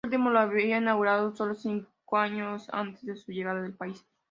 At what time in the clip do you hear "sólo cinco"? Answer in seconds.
1.35-2.17